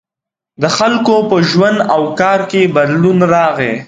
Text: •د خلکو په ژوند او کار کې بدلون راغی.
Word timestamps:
•د 0.61 0.63
خلکو 0.77 1.15
په 1.29 1.37
ژوند 1.49 1.77
او 1.93 2.01
کار 2.19 2.39
کې 2.51 2.71
بدلون 2.75 3.19
راغی. 3.33 3.73